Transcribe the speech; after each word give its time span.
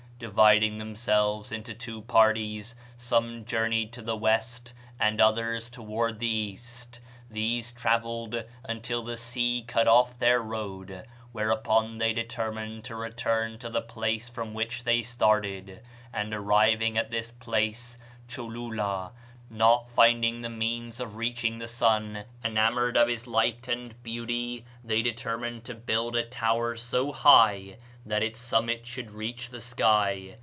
Dividing 0.23 0.77
themselves 0.77 1.51
into 1.51 1.73
two 1.73 2.03
parties, 2.03 2.75
some 2.95 3.43
journeyed 3.43 3.91
to 3.93 4.03
the 4.03 4.15
west 4.15 4.71
and 4.99 5.19
others 5.19 5.67
toward 5.67 6.19
the 6.19 6.27
east; 6.27 6.99
these 7.27 7.71
travelled; 7.71 8.43
until 8.63 9.01
the 9.01 9.17
sea 9.17 9.65
cut 9.67 9.87
off 9.87 10.19
their 10.19 10.39
road, 10.39 11.07
whereupon 11.31 11.97
they 11.97 12.13
determined 12.13 12.83
to 12.83 12.93
return 12.95 13.57
to 13.57 13.67
the 13.71 13.81
place 13.81 14.29
from 14.29 14.53
which 14.53 14.83
they 14.83 15.01
started, 15.01 15.81
and 16.13 16.35
arriving 16.35 16.99
at 16.99 17.09
this 17.09 17.31
place 17.31 17.97
(Cholula), 18.27 19.13
not 19.49 19.89
finding 19.89 20.41
the 20.43 20.49
means 20.49 20.99
of 21.01 21.17
reaching 21.17 21.57
the 21.57 21.67
sun, 21.67 22.23
enamored 22.45 22.95
of 22.95 23.09
his 23.09 23.27
light 23.27 23.67
and 23.67 24.01
beauty, 24.01 24.63
they 24.81 25.01
determined 25.01 25.65
to 25.65 25.73
build 25.73 26.15
a 26.15 26.23
tower 26.23 26.75
so 26.77 27.11
high 27.11 27.75
that 28.05 28.23
its 28.23 28.39
summit 28.39 28.85
should 28.87 29.11
reach 29.11 29.49
the 29.49 29.59
sky. 29.61 30.35